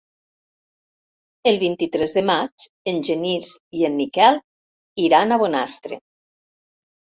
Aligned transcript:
El 1.51 1.59
vint-i-tres 1.63 2.15
de 2.19 2.23
maig 2.31 2.67
en 2.93 3.03
Genís 3.11 3.53
i 3.83 3.87
en 3.93 4.01
Miquel 4.03 4.43
iran 5.07 5.33
a 5.33 5.41
Bonastre. 5.47 6.03